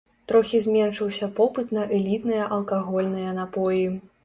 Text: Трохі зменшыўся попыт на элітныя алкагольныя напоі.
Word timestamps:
Трохі 0.29 0.61
зменшыўся 0.67 1.29
попыт 1.41 1.75
на 1.79 1.85
элітныя 1.99 2.49
алкагольныя 2.57 3.39
напоі. 3.39 3.89